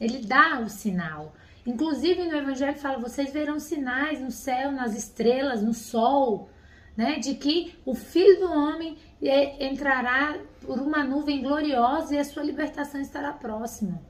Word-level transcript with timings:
Ele 0.00 0.18
dá 0.26 0.60
o 0.60 0.68
sinal. 0.68 1.34
Inclusive 1.66 2.26
no 2.26 2.36
Evangelho 2.36 2.78
fala: 2.78 2.98
vocês 2.98 3.32
verão 3.32 3.60
sinais 3.60 4.20
no 4.20 4.30
céu, 4.30 4.72
nas 4.72 4.96
estrelas, 4.96 5.62
no 5.62 5.74
sol, 5.74 6.48
né? 6.96 7.18
De 7.18 7.34
que 7.34 7.74
o 7.84 7.94
Filho 7.94 8.40
do 8.40 8.52
Homem 8.52 8.96
é, 9.22 9.66
entrará 9.66 10.38
por 10.62 10.78
uma 10.78 11.04
nuvem 11.04 11.42
gloriosa 11.42 12.14
e 12.14 12.18
a 12.18 12.24
sua 12.24 12.42
libertação 12.42 13.00
estará 13.00 13.32
próxima. 13.32 14.00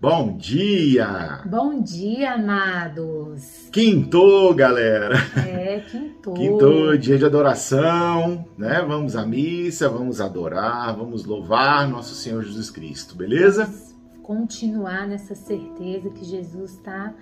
Bom 0.00 0.36
dia! 0.36 1.40
Bom 1.44 1.82
dia, 1.82 2.34
amados! 2.34 3.68
Quintou, 3.72 4.54
galera! 4.54 5.16
É, 5.44 5.80
quintou. 5.80 6.34
Quintou, 6.34 6.96
dia 6.96 7.18
de 7.18 7.24
adoração, 7.24 8.46
né? 8.56 8.80
Vamos 8.86 9.16
à 9.16 9.26
missa, 9.26 9.88
vamos 9.88 10.20
adorar, 10.20 10.94
vamos 10.94 11.24
louvar 11.24 11.88
nosso 11.88 12.14
Senhor 12.14 12.44
Jesus 12.44 12.70
Cristo, 12.70 13.16
beleza? 13.16 13.64
Vamos 13.64 13.96
continuar 14.22 15.08
nessa 15.08 15.34
certeza 15.34 16.10
que 16.10 16.24
Jesus 16.24 16.74
está 16.74 17.12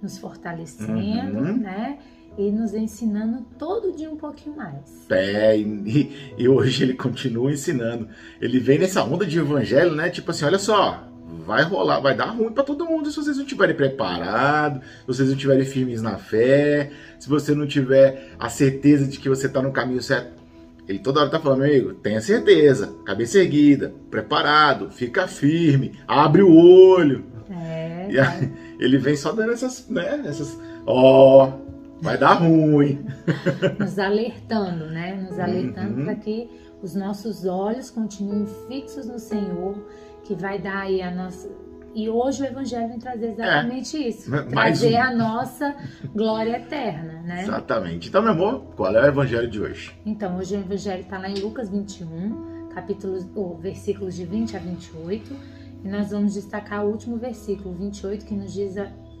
nos 0.00 0.16
fortalecendo, 0.16 1.38
uhum. 1.38 1.58
né? 1.58 1.98
E 2.38 2.50
nos 2.50 2.72
ensinando 2.72 3.44
todo 3.58 3.92
dia 3.92 4.10
um 4.10 4.16
pouquinho 4.16 4.56
mais. 4.56 5.06
É, 5.10 5.58
e, 5.58 6.34
e 6.38 6.48
hoje 6.48 6.82
ele 6.82 6.94
continua 6.94 7.52
ensinando. 7.52 8.08
Ele 8.40 8.58
vem 8.58 8.78
nessa 8.78 9.04
onda 9.04 9.26
de 9.26 9.38
evangelho, 9.38 9.94
né? 9.94 10.08
Tipo 10.08 10.30
assim, 10.30 10.46
olha 10.46 10.58
só, 10.58 11.11
vai 11.46 11.64
rolar, 11.64 12.00
vai 12.00 12.14
dar 12.14 12.26
ruim 12.26 12.52
para 12.52 12.62
todo 12.62 12.86
mundo 12.86 13.10
se 13.10 13.16
vocês 13.16 13.36
não 13.36 13.44
estiverem 13.44 13.74
preparados, 13.74 14.82
se 14.82 15.06
vocês 15.06 15.28
não 15.28 15.34
estiverem 15.34 15.64
firmes 15.64 16.02
na 16.02 16.16
fé, 16.16 16.90
se 17.18 17.28
você 17.28 17.54
não 17.54 17.66
tiver 17.66 18.34
a 18.38 18.48
certeza 18.48 19.06
de 19.06 19.18
que 19.18 19.28
você 19.28 19.46
está 19.46 19.62
no 19.62 19.72
caminho 19.72 20.02
certo. 20.02 20.42
Ele 20.88 20.98
toda 20.98 21.20
hora 21.20 21.30
tá 21.30 21.38
falando, 21.38 21.62
amigo, 21.62 21.94
tenha 21.94 22.20
certeza, 22.20 22.92
cabeça 23.04 23.38
erguida, 23.38 23.94
preparado, 24.10 24.90
fica 24.90 25.28
firme, 25.28 25.98
abre 26.06 26.42
o 26.42 26.52
olho. 26.52 27.24
É. 27.50 28.08
E 28.10 28.18
aí, 28.18 28.52
ele 28.78 28.98
vem 28.98 29.16
só 29.16 29.32
dando 29.32 29.52
essas, 29.52 29.88
né, 29.88 30.22
essas, 30.26 30.58
ó, 30.84 31.46
oh, 31.46 31.62
vai 32.02 32.18
dar 32.18 32.34
ruim. 32.34 33.04
Nos 33.78 33.98
alertando, 33.98 34.86
né? 34.86 35.14
Nos 35.28 35.38
alertando 35.38 36.00
uhum. 36.00 36.04
para 36.04 36.16
que 36.16 36.50
os 36.82 36.96
nossos 36.96 37.46
olhos 37.46 37.88
continuem 37.90 38.46
fixos 38.68 39.06
no 39.06 39.20
Senhor 39.20 39.76
que 40.24 40.34
vai 40.34 40.58
dar 40.58 40.82
aí 40.82 41.02
a 41.02 41.10
nossa. 41.10 41.48
E 41.94 42.08
hoje 42.08 42.42
o 42.42 42.46
Evangelho 42.46 42.88
vem 42.88 42.98
trazer 42.98 43.32
exatamente 43.32 43.96
é, 43.96 44.08
isso. 44.08 44.30
Trazer 44.48 44.94
um... 44.94 45.02
a 45.02 45.14
nossa 45.14 45.76
glória 46.14 46.56
eterna, 46.56 47.20
né? 47.20 47.42
Exatamente. 47.42 48.08
Então, 48.08 48.22
meu 48.22 48.32
amor, 48.32 48.64
qual 48.74 48.94
é 48.96 49.02
o 49.02 49.06
Evangelho 49.06 49.50
de 49.50 49.60
hoje? 49.60 49.94
Então, 50.06 50.38
hoje 50.38 50.56
o 50.56 50.60
Evangelho 50.60 51.02
está 51.02 51.18
lá 51.18 51.28
em 51.28 51.38
Lucas 51.38 51.68
21, 51.68 52.68
capítulos, 52.74 53.26
ou 53.34 53.58
versículos 53.58 54.14
de 54.14 54.24
20 54.24 54.56
a 54.56 54.60
28. 54.60 55.36
E 55.84 55.88
nós 55.88 56.12
vamos 56.12 56.34
destacar 56.34 56.86
o 56.86 56.90
último 56.90 57.18
versículo, 57.18 57.74
28, 57.74 58.24
que 58.24 58.34
nos 58.34 58.54
diz 58.54 58.76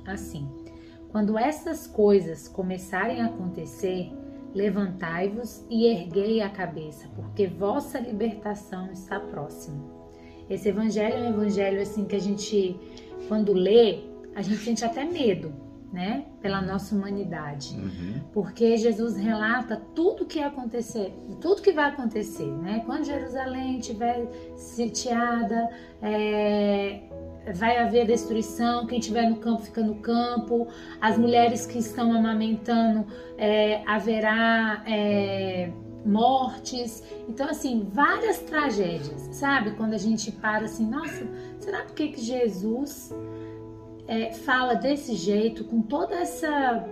assim: 0.06 0.48
Quando 1.10 1.38
essas 1.38 1.86
coisas 1.86 2.48
começarem 2.48 3.20
a 3.20 3.26
acontecer, 3.26 4.10
levantai-vos 4.54 5.64
e 5.68 5.86
erguei 5.86 6.40
a 6.40 6.48
cabeça, 6.48 7.06
porque 7.14 7.46
vossa 7.46 7.98
libertação 7.98 8.90
está 8.92 9.20
próxima. 9.20 10.01
Esse 10.48 10.68
evangelho 10.68 11.14
é 11.14 11.20
um 11.20 11.30
evangelho 11.30 11.80
assim 11.80 12.04
que 12.04 12.16
a 12.16 12.20
gente, 12.20 12.76
quando 13.28 13.52
lê, 13.52 14.00
a 14.34 14.42
gente 14.42 14.58
sente 14.58 14.84
até 14.84 15.04
medo, 15.04 15.52
né? 15.92 16.24
Pela 16.40 16.62
nossa 16.62 16.94
humanidade. 16.94 17.76
Uhum. 17.76 18.20
Porque 18.32 18.76
Jesus 18.76 19.16
relata 19.16 19.76
tudo 19.94 20.24
que 20.24 20.40
acontecer, 20.40 21.12
tudo 21.40 21.60
que 21.60 21.72
vai 21.72 21.90
acontecer, 21.90 22.46
né? 22.46 22.82
Quando 22.86 23.04
Jerusalém 23.04 23.78
estiver 23.78 24.26
sitiada, 24.56 25.68
é, 26.00 27.00
vai 27.54 27.76
haver 27.76 28.06
destruição, 28.06 28.86
quem 28.86 28.98
estiver 28.98 29.28
no 29.28 29.36
campo 29.36 29.62
fica 29.62 29.82
no 29.82 29.96
campo, 29.96 30.66
as 31.00 31.18
mulheres 31.18 31.66
que 31.66 31.78
estão 31.78 32.12
amamentando 32.12 33.06
é, 33.36 33.82
haverá. 33.86 34.82
É, 34.86 35.70
mortes. 36.04 37.02
Então, 37.28 37.48
assim, 37.48 37.88
várias 37.92 38.38
tragédias, 38.38 39.28
sabe? 39.32 39.72
Quando 39.72 39.94
a 39.94 39.98
gente 39.98 40.30
para 40.32 40.64
assim, 40.64 40.86
nossa, 40.86 41.26
será 41.58 41.82
por 41.82 41.94
que, 41.94 42.12
Jesus 42.20 43.12
é, 44.06 44.32
fala 44.32 44.74
desse 44.74 45.14
jeito, 45.14 45.64
com 45.64 45.82
toda 45.82 46.14
essa. 46.16 46.86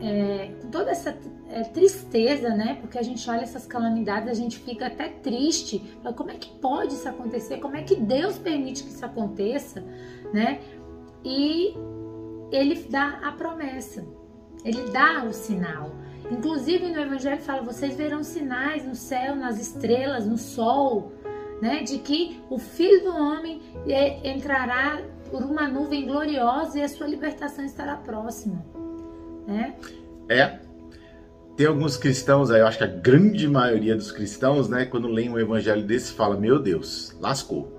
É, 0.00 0.52
com 0.60 0.68
toda 0.68 0.90
essa 0.90 1.16
é, 1.48 1.62
tristeza, 1.62 2.50
né? 2.50 2.78
Porque 2.80 2.98
a 2.98 3.02
gente 3.02 3.28
olha 3.30 3.42
essas 3.42 3.66
calamidades, 3.66 4.28
a 4.28 4.34
gente 4.34 4.58
fica 4.58 4.86
até 4.86 5.08
triste. 5.08 5.82
Como 6.16 6.30
é 6.30 6.34
que 6.34 6.50
pode 6.58 6.94
isso 6.94 7.08
acontecer? 7.08 7.58
Como 7.58 7.76
é 7.76 7.82
que 7.82 7.96
Deus 7.96 8.38
permite 8.38 8.82
que 8.82 8.90
isso 8.90 9.04
aconteça, 9.04 9.82
né? 10.32 10.60
E 11.24 11.74
ele 12.52 12.74
dá 12.88 13.20
a 13.22 13.32
promessa, 13.32 14.06
ele 14.64 14.90
dá 14.90 15.24
o 15.24 15.32
sinal. 15.32 15.90
Inclusive 16.30 16.88
no 16.88 17.00
Evangelho 17.00 17.40
fala: 17.40 17.62
vocês 17.62 17.96
verão 17.96 18.22
sinais 18.22 18.84
no 18.84 18.94
céu, 18.94 19.36
nas 19.36 19.60
estrelas, 19.60 20.26
no 20.26 20.36
sol, 20.36 21.12
né? 21.60 21.82
De 21.82 21.98
que 21.98 22.40
o 22.50 22.58
Filho 22.58 23.04
do 23.04 23.16
Homem 23.16 23.62
é, 23.86 24.30
entrará 24.30 25.00
por 25.30 25.42
uma 25.42 25.68
nuvem 25.68 26.06
gloriosa 26.06 26.78
e 26.78 26.82
a 26.82 26.88
sua 26.88 27.06
libertação 27.06 27.64
estará 27.64 27.96
próxima, 27.96 28.64
né? 29.46 29.74
É. 30.28 30.58
Tem 31.56 31.66
alguns 31.66 31.96
cristãos 31.96 32.50
aí, 32.50 32.60
eu 32.60 32.66
acho 32.66 32.76
que 32.76 32.84
a 32.84 32.88
grande 32.88 33.48
maioria 33.48 33.96
dos 33.96 34.12
cristãos, 34.12 34.68
né, 34.68 34.84
quando 34.84 35.08
leem 35.08 35.30
um 35.30 35.38
evangelho 35.38 35.82
desse, 35.82 36.12
fala: 36.12 36.36
Meu 36.36 36.58
Deus, 36.58 37.16
lascou. 37.18 37.72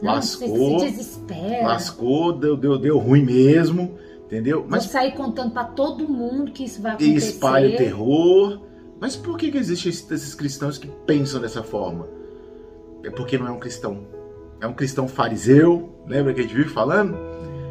Não, 0.00 0.12
lascou. 0.12 0.80
Se 0.80 0.90
desespera. 0.90 1.66
Lascou, 1.66 2.32
deu, 2.32 2.56
deu, 2.56 2.78
deu 2.78 2.98
ruim 2.98 3.24
mesmo 3.24 3.98
Entendeu? 4.34 4.66
Mas 4.68 4.86
Vou 4.86 4.92
sair 4.92 5.12
contando 5.12 5.52
para 5.52 5.62
todo 5.62 6.08
mundo 6.08 6.50
que 6.50 6.64
isso 6.64 6.82
vai 6.82 6.92
acontecer. 6.92 7.12
E 7.12 7.16
espalha 7.16 7.72
o 7.72 7.76
terror. 7.76 8.60
Mas 9.00 9.14
por 9.14 9.38
que, 9.38 9.48
que 9.48 9.56
existem 9.56 9.92
esses 9.92 10.34
cristãos 10.34 10.76
que 10.76 10.88
pensam 11.06 11.40
dessa 11.40 11.62
forma? 11.62 12.08
É 13.04 13.10
porque 13.10 13.38
não 13.38 13.46
é 13.46 13.52
um 13.52 13.60
cristão. 13.60 14.08
É 14.60 14.66
um 14.66 14.72
cristão 14.72 15.06
fariseu, 15.06 16.00
lembra 16.04 16.34
que 16.34 16.40
a 16.40 16.42
gente 16.42 16.54
vive 16.54 16.68
falando? 16.68 17.16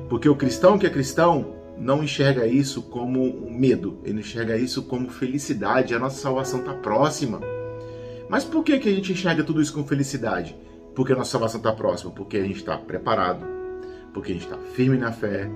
Porque 0.07 0.29
o 0.29 0.35
cristão 0.37 0.77
que 0.79 0.87
é 0.87 0.89
cristão 0.89 1.53
não 1.77 2.01
enxerga 2.01 2.47
isso 2.47 2.81
como 2.83 3.49
medo, 3.51 3.99
ele 4.05 4.19
enxerga 4.21 4.55
isso 4.55 4.83
como 4.83 5.09
felicidade, 5.09 5.93
a 5.93 5.99
nossa 5.99 6.21
salvação 6.21 6.59
está 6.59 6.73
próxima. 6.73 7.41
Mas 8.29 8.45
por 8.45 8.63
que, 8.63 8.79
que 8.79 8.87
a 8.87 8.91
gente 8.93 9.11
enxerga 9.11 9.43
tudo 9.43 9.61
isso 9.61 9.73
com 9.73 9.83
felicidade? 9.83 10.55
Porque 10.95 11.11
a 11.11 11.15
nossa 11.15 11.31
salvação 11.31 11.57
está 11.59 11.73
próxima, 11.73 12.11
porque 12.11 12.37
a 12.37 12.43
gente 12.43 12.57
está 12.57 12.77
preparado, 12.77 13.45
porque 14.13 14.31
a 14.31 14.35
gente 14.35 14.45
está 14.45 14.57
firme 14.57 14.97
na 14.97 15.11
fé, 15.11 15.49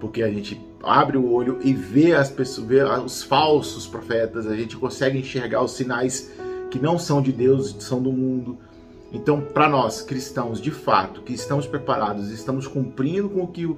porque 0.00 0.22
a 0.22 0.30
gente 0.30 0.60
abre 0.82 1.18
o 1.18 1.30
olho 1.30 1.58
e 1.62 1.72
vê 1.72 2.14
as 2.14 2.30
pessoas, 2.30 2.66
vê 2.66 2.82
os 2.82 3.22
falsos 3.22 3.86
profetas, 3.86 4.46
a 4.46 4.56
gente 4.56 4.76
consegue 4.76 5.18
enxergar 5.18 5.62
os 5.62 5.72
sinais 5.72 6.32
que 6.70 6.78
não 6.78 6.98
são 6.98 7.20
de 7.20 7.30
Deus, 7.30 7.76
são 7.78 8.02
do 8.02 8.10
mundo. 8.10 8.58
Então, 9.12 9.40
para 9.40 9.68
nós 9.68 10.02
cristãos, 10.02 10.60
de 10.60 10.70
fato, 10.70 11.22
que 11.22 11.32
estamos 11.32 11.66
preparados, 11.66 12.30
estamos 12.30 12.66
cumprindo 12.66 13.28
com 13.28 13.42
o 13.42 13.48
que 13.48 13.66
o, 13.66 13.76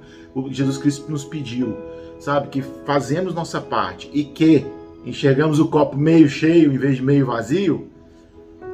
Jesus 0.49 0.77
Cristo 0.77 1.11
nos 1.11 1.25
pediu, 1.25 1.75
sabe, 2.19 2.49
que 2.49 2.61
fazemos 2.85 3.33
nossa 3.33 3.59
parte 3.59 4.09
e 4.13 4.23
que 4.23 4.65
enxergamos 5.05 5.59
o 5.59 5.67
copo 5.67 5.97
meio 5.97 6.29
cheio 6.29 6.71
em 6.71 6.77
vez 6.77 6.97
de 6.97 7.03
meio 7.03 7.25
vazio, 7.25 7.89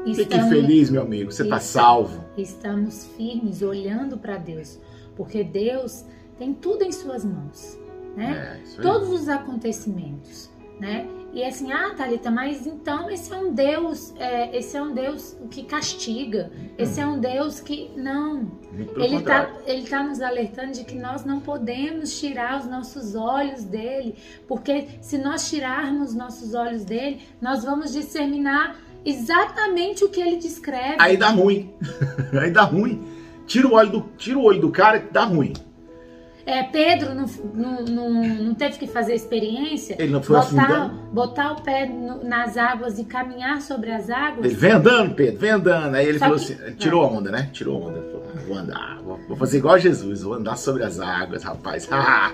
Estamos, 0.06 0.34
Fique 0.34 0.50
feliz, 0.50 0.90
meu 0.90 1.02
amigo, 1.02 1.32
você 1.32 1.44
está 1.44 1.60
salvo. 1.60 2.24
Estamos 2.38 3.06
firmes 3.18 3.62
olhando 3.62 4.18
para 4.18 4.38
Deus, 4.38 4.80
porque 5.16 5.44
Deus 5.44 6.06
tem 6.40 6.54
tudo 6.54 6.84
em 6.84 6.92
suas 6.92 7.24
mãos, 7.26 7.78
né? 8.16 8.62
É, 8.78 8.82
Todos 8.82 9.10
os 9.10 9.28
acontecimentos, 9.28 10.50
né? 10.80 11.06
E 11.32 11.44
assim, 11.44 11.72
ah, 11.72 11.94
Thalita, 11.96 12.32
mas 12.32 12.66
então 12.66 13.10
esse 13.12 13.32
é 13.32 13.38
um 13.38 13.54
Deus, 13.54 14.16
é, 14.18 14.58
esse 14.58 14.76
é 14.76 14.82
um 14.82 14.92
Deus 14.92 15.38
que 15.52 15.64
castiga, 15.64 16.52
esse 16.76 17.00
é 17.00 17.06
um 17.06 17.20
Deus 17.20 17.60
que 17.60 17.92
não. 17.96 18.52
Ele 18.96 19.18
está 19.18 19.52
ele 19.68 19.88
tá 19.88 20.02
nos 20.02 20.22
alertando 20.22 20.72
de 20.72 20.84
que 20.84 20.96
nós 20.96 21.24
não 21.26 21.40
podemos 21.40 22.20
tirar 22.20 22.60
os 22.60 22.66
nossos 22.66 23.14
olhos 23.14 23.64
dele, 23.64 24.16
porque 24.48 24.88
se 25.02 25.20
nós 25.20 25.48
tirarmos 25.48 26.16
nossos 26.16 26.56
olhos 26.56 26.84
dele, 26.84 27.22
nós 27.40 27.64
vamos 27.64 27.94
disseminar 27.94 28.80
exatamente 29.06 30.04
o 30.04 30.10
que 30.10 30.20
ele 30.20 30.38
descreve. 30.38 30.96
Aí 30.98 31.16
dá 31.16 31.30
ruim. 31.30 31.72
Aí 32.42 32.50
dá 32.50 32.64
ruim. 32.64 33.04
Tira 33.46 33.68
o 33.68 33.74
olho 33.74 33.92
do, 33.92 34.02
tira 34.18 34.38
o 34.40 34.44
olho 34.44 34.62
do 34.62 34.72
cara, 34.72 35.04
dá 35.12 35.26
ruim. 35.26 35.54
É, 36.50 36.64
Pedro 36.64 37.14
não, 37.14 37.26
não, 37.54 37.86
não, 37.86 38.24
não, 38.24 38.56
teve 38.56 38.80
que 38.80 38.88
fazer 38.88 39.14
experiência. 39.14 39.96
Ele 40.00 40.12
não 40.12 40.24
foi 40.24 40.36
botar, 40.36 40.88
botar 41.12 41.52
o 41.52 41.62
pé 41.62 41.86
no, 41.86 42.24
nas 42.24 42.58
águas 42.58 42.98
e 42.98 43.04
caminhar 43.04 43.62
sobre 43.62 43.92
as 43.92 44.10
águas. 44.10 44.44
Ele 44.44 44.56
vem 44.56 44.72
andando, 44.72 45.14
Pedro, 45.14 45.40
vem 45.40 45.52
andando. 45.52 45.94
Aí 45.94 46.08
ele 46.08 46.18
Só 46.18 46.26
falou 46.26 46.40
que, 46.40 46.54
assim, 46.54 46.74
tirou 46.74 47.04
a 47.04 47.08
onda, 47.08 47.30
né? 47.30 47.52
Tirou 47.54 47.76
a 47.76 47.88
onda. 47.88 48.02
Falou, 48.02 48.24
vou 48.48 48.58
andar, 48.58 49.00
vou, 49.04 49.20
vou, 49.28 49.38
fazer 49.38 49.60
igual 49.60 49.76
a 49.76 49.78
Jesus, 49.78 50.24
vou 50.24 50.34
andar 50.34 50.58
sobre 50.58 50.84
as 50.84 51.00
águas, 51.00 51.44
rapaz. 51.44 51.88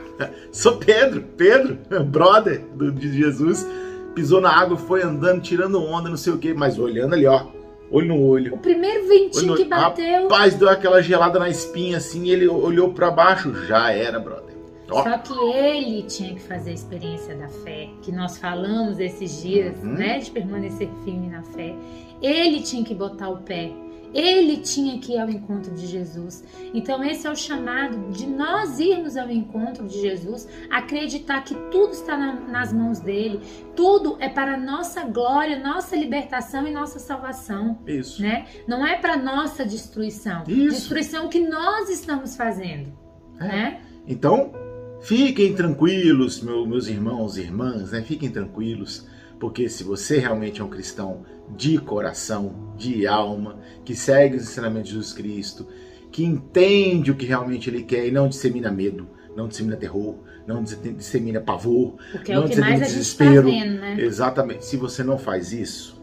sou 0.50 0.78
Pedro, 0.78 1.22
Pedro, 1.36 1.78
brother 2.06 2.64
do, 2.74 2.94
de 2.94 3.12
Jesus. 3.12 3.68
Pisou 4.14 4.40
na 4.40 4.50
água, 4.50 4.78
foi 4.78 5.04
andando, 5.04 5.42
tirando 5.42 5.84
onda, 5.84 6.08
não 6.08 6.16
sei 6.16 6.32
o 6.32 6.38
quê, 6.38 6.54
mas 6.54 6.80
olhando 6.80 7.16
ali, 7.16 7.28
ó. 7.28 7.48
Olho 7.92 8.08
no 8.08 8.22
olho. 8.26 8.56
O 8.56 8.58
primeiro 8.58 9.08
ventinho 9.08 9.56
que 9.56 9.66
bateu. 9.66 10.24
Rapaz, 10.24 10.56
deu 10.56 10.70
aquela 10.70 11.02
gelada 11.02 11.40
na 11.40 11.50
espinha 11.50 11.98
assim, 11.98 12.30
ele 12.30 12.48
olhou 12.48 12.94
pra 12.94 13.12
baixo, 13.12 13.54
já 13.66 13.92
era, 13.92 14.20
brother. 14.20 14.56
Ó, 14.90 15.02
Só 15.04 15.18
que 15.18 15.34
ele 15.58 16.04
tinha 16.04 16.36
que 16.36 16.42
fazer 16.42 16.70
a 16.70 16.74
experiência 16.74 17.36
da 17.36 17.48
fé, 17.48 17.90
que 18.04 18.12
nós 18.12 18.38
falamos 18.38 19.00
esses 19.00 19.42
dias, 19.42 19.76
Uhum. 19.82 19.94
né? 19.94 20.20
De 20.20 20.30
permanecer 20.30 20.88
firme 21.04 21.28
na 21.28 21.42
fé. 21.42 21.74
Ele 22.22 22.62
tinha 22.62 22.84
que 22.84 22.94
botar 22.94 23.30
o 23.30 23.38
pé. 23.38 23.72
Ele 24.16 24.58
tinha 24.58 24.98
que 24.98 25.12
ir 25.14 25.20
ao 25.20 25.30
encontro 25.30 25.76
de 25.76 25.86
Jesus. 25.86 26.44
Então, 26.74 27.04
esse 27.04 27.28
é 27.28 27.30
o 27.30 27.36
chamado 27.36 28.12
de 28.12 28.26
nós 28.26 28.80
irmos 28.80 29.18
ao 29.18 29.30
encontro 29.30 29.86
de 29.86 30.00
Jesus, 30.00 30.48
acreditar 30.72 31.44
que 31.44 31.54
tudo 31.70 31.92
está 31.92 32.18
na- 32.18 32.40
nas 32.40 32.72
mãos 32.72 33.00
dele, 33.02 33.42
tudo 33.76 34.16
é 34.22 34.30
para 34.30 34.56
nossa 34.58 35.04
glória, 35.04 35.60
nossa 35.60 35.98
libertação 35.98 36.66
e 36.66 36.72
nossa 36.72 36.98
salvação, 36.98 37.78
isso. 37.86 38.22
né? 38.22 38.46
Não 38.66 38.88
é 38.88 38.96
para 38.98 39.18
nossa 39.18 39.66
destruição. 39.66 40.44
Isso. 40.48 40.70
Destruição 40.70 41.28
que 41.28 41.40
nós 41.46 41.90
estamos 41.90 42.38
fazendo, 42.38 42.94
É. 43.40 43.44
né? 43.48 43.82
Então, 44.08 44.54
fiquem 45.02 45.54
tranquilos, 45.54 46.42
meu- 46.42 46.66
meus 46.66 46.88
irmãos 46.88 47.36
e 47.38 47.42
irmãs, 47.42 47.92
né? 47.92 48.02
Fiquem 48.02 48.30
tranquilos, 48.32 49.06
porque 49.40 49.68
se 49.70 49.84
você 49.84 50.18
realmente 50.20 50.62
é 50.62 50.64
um 50.64 50.70
cristão 50.70 51.24
de 51.56 51.78
coração, 51.78 52.74
de 52.78 53.06
alma, 53.06 53.60
que 53.84 53.96
segue 53.96 54.36
os 54.38 54.44
ensinamentos 54.44 54.90
de 54.90 54.96
Jesus 54.96 55.14
Cristo, 55.14 55.68
que 56.12 56.24
entende 56.24 57.12
o 57.12 57.16
que 57.16 57.26
realmente 57.26 57.70
ele 57.70 57.84
quer 57.84 58.08
e 58.08 58.12
não 58.12 58.28
dissemina 58.28 58.72
medo, 58.72 59.08
não 59.36 59.48
dissemina 59.48 59.76
terror, 59.76 60.16
não 60.48 60.64
dis- 60.64 60.80
dissemina 60.98 61.42
pavor, 61.42 61.96
Porque 62.12 62.32
é 62.32 62.36
Não 62.36 62.42
o 62.42 62.46
que 62.46 62.52
dissemina 62.56 62.74
está 62.76 62.86
desespero. 62.88 63.44
vendo, 63.50 63.80
né? 63.80 63.96
Exatamente. 64.00 64.66
Se 64.66 64.78
você 64.78 65.04
não 65.04 65.18
faz 65.18 65.52
isso, 65.52 66.02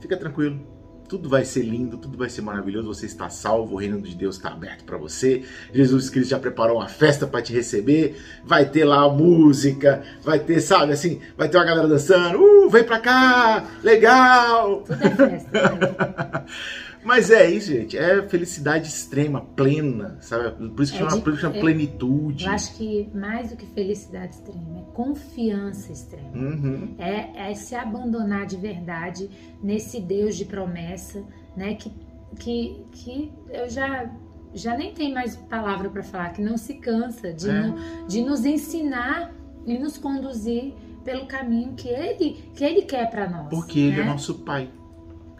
fica 0.00 0.16
tranquilo. 0.16 0.60
Tudo 1.10 1.28
vai 1.28 1.44
ser 1.44 1.62
lindo, 1.62 1.96
tudo 1.96 2.16
vai 2.16 2.30
ser 2.30 2.40
maravilhoso. 2.40 2.86
Você 2.86 3.04
está 3.04 3.28
salvo, 3.28 3.74
o 3.74 3.76
reino 3.76 4.00
de 4.00 4.14
Deus 4.14 4.36
está 4.36 4.50
aberto 4.50 4.84
para 4.84 4.96
você. 4.96 5.42
Jesus 5.74 6.08
Cristo 6.08 6.30
já 6.30 6.38
preparou 6.38 6.76
uma 6.76 6.86
festa 6.86 7.26
para 7.26 7.42
te 7.42 7.52
receber. 7.52 8.16
Vai 8.44 8.64
ter 8.64 8.84
lá 8.84 9.08
música, 9.08 10.04
vai 10.22 10.38
ter, 10.38 10.60
sabe, 10.60 10.92
assim, 10.92 11.20
vai 11.36 11.48
ter 11.48 11.56
uma 11.56 11.64
galera 11.64 11.88
dançando. 11.88 12.38
Uh, 12.40 12.70
vem 12.70 12.84
pra 12.84 13.00
cá, 13.00 13.66
legal. 13.82 14.82
Tudo 14.82 15.02
é 15.02 15.10
festa. 15.10 15.50
né? 15.52 16.44
Mas 17.02 17.30
é 17.30 17.50
isso, 17.50 17.68
gente. 17.72 17.96
É 17.96 18.20
felicidade 18.28 18.88
extrema, 18.88 19.40
plena, 19.40 20.18
sabe? 20.20 20.50
Por 20.70 20.82
isso 20.82 20.92
que 20.92 21.02
É 21.02 21.08
chama, 21.08 21.22
de- 21.22 21.36
chama 21.40 21.56
é- 21.56 21.60
plenitude. 21.60 22.44
Eu 22.44 22.50
acho 22.52 22.74
que 22.76 23.08
mais 23.14 23.50
do 23.50 23.56
que 23.56 23.64
felicidade 23.66 24.34
extrema, 24.34 24.80
é 24.80 24.92
confiança 24.92 25.90
extrema. 25.92 26.30
Uhum. 26.34 26.94
É, 26.98 27.50
é 27.50 27.54
se 27.54 27.74
abandonar 27.74 28.44
de 28.46 28.56
verdade 28.56 29.30
nesse 29.62 29.98
Deus 30.00 30.36
de 30.36 30.44
promessa, 30.44 31.24
né? 31.56 31.74
Que, 31.74 31.90
que, 32.38 32.84
que 32.92 33.32
eu 33.48 33.68
já, 33.68 34.10
já 34.52 34.76
nem 34.76 34.92
tenho 34.92 35.14
mais 35.14 35.36
palavra 35.36 35.88
para 35.88 36.02
falar, 36.02 36.30
que 36.34 36.42
não 36.42 36.56
se 36.58 36.74
cansa 36.74 37.32
de, 37.32 37.48
É. 37.48 37.62
no- 37.62 38.06
de 38.06 38.20
nos 38.20 38.44
ensinar 38.44 39.32
e 39.66 39.78
nos 39.78 39.96
conduzir 39.96 40.74
pelo 41.02 41.24
caminho 41.26 41.72
que 41.74 41.88
ele, 41.88 42.44
que 42.54 42.62
ele 42.62 42.82
quer 42.82 43.08
para 43.10 43.28
nós. 43.28 43.48
Porque 43.48 43.78
ele 43.80 43.96
né? 43.96 44.02
é 44.02 44.04
nosso 44.04 44.34
pai. 44.40 44.70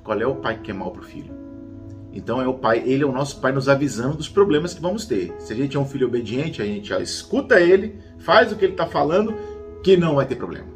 Qual 0.02 0.18
é 0.18 0.26
o 0.26 0.36
pai 0.36 0.56
que 0.56 0.62
quer 0.62 0.72
mal 0.72 0.90
pro 0.90 1.02
filho? 1.02 1.38
Então 2.12 2.40
é 2.40 2.46
o 2.46 2.54
pai, 2.54 2.82
ele 2.84 3.02
é 3.02 3.06
o 3.06 3.12
nosso 3.12 3.40
pai 3.40 3.52
nos 3.52 3.68
avisando 3.68 4.16
dos 4.16 4.28
problemas 4.28 4.74
que 4.74 4.82
vamos 4.82 5.06
ter. 5.06 5.32
Se 5.38 5.52
a 5.52 5.56
gente 5.56 5.76
é 5.76 5.80
um 5.80 5.84
filho 5.84 6.06
obediente, 6.06 6.60
a 6.60 6.64
gente 6.64 6.92
escuta 6.94 7.60
ele, 7.60 7.96
faz 8.18 8.50
o 8.52 8.56
que 8.56 8.64
ele 8.64 8.74
tá 8.74 8.86
falando, 8.86 9.34
que 9.82 9.96
não 9.96 10.16
vai 10.16 10.26
ter 10.26 10.36
problema. 10.36 10.66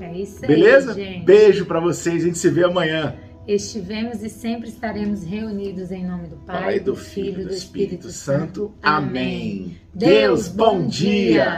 É 0.00 0.18
isso 0.18 0.38
aí, 0.42 0.48
Beleza? 0.48 0.94
gente. 0.94 1.24
Beijo 1.24 1.66
pra 1.66 1.78
vocês, 1.78 2.22
a 2.22 2.26
gente 2.26 2.38
se 2.38 2.48
vê 2.48 2.64
amanhã. 2.64 3.14
Estivemos 3.46 4.22
e 4.22 4.28
sempre 4.28 4.68
estaremos 4.68 5.24
reunidos 5.24 5.90
em 5.90 6.06
nome 6.06 6.28
do 6.28 6.36
Pai, 6.36 6.78
do 6.78 6.94
Filho 6.94 7.42
e 7.42 7.44
do 7.44 7.52
Espírito 7.52 8.08
Santo. 8.10 8.72
Amém. 8.80 9.76
Deus, 9.92 10.48
bom 10.48 10.86
dia. 10.86 11.56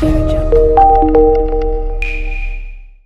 dia. 0.00 0.59